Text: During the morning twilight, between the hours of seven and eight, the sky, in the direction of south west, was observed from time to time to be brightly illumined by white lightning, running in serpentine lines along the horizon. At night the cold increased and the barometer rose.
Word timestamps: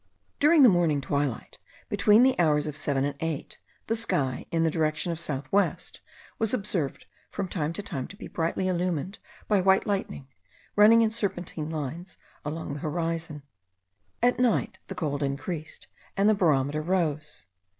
During 0.39 0.63
the 0.63 0.67
morning 0.67 0.99
twilight, 0.99 1.59
between 1.87 2.23
the 2.23 2.33
hours 2.39 2.65
of 2.65 2.75
seven 2.75 3.05
and 3.05 3.15
eight, 3.19 3.59
the 3.85 3.95
sky, 3.95 4.47
in 4.49 4.63
the 4.63 4.71
direction 4.71 5.11
of 5.11 5.19
south 5.19 5.47
west, 5.51 6.01
was 6.39 6.55
observed 6.55 7.05
from 7.29 7.47
time 7.47 7.71
to 7.73 7.83
time 7.83 8.07
to 8.07 8.15
be 8.15 8.27
brightly 8.27 8.67
illumined 8.67 9.19
by 9.47 9.61
white 9.61 9.85
lightning, 9.85 10.27
running 10.75 11.03
in 11.03 11.11
serpentine 11.11 11.69
lines 11.69 12.17
along 12.43 12.73
the 12.73 12.79
horizon. 12.79 13.43
At 14.23 14.39
night 14.39 14.79
the 14.87 14.95
cold 14.95 15.21
increased 15.21 15.85
and 16.17 16.27
the 16.27 16.33
barometer 16.33 16.81
rose. 16.81 17.45